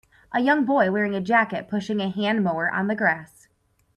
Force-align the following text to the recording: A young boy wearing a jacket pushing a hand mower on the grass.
A 0.33 0.39
young 0.39 0.65
boy 0.65 0.89
wearing 0.91 1.13
a 1.13 1.21
jacket 1.21 1.67
pushing 1.67 1.99
a 2.01 2.09
hand 2.09 2.43
mower 2.43 2.71
on 2.71 2.87
the 2.87 2.95
grass. 2.95 3.47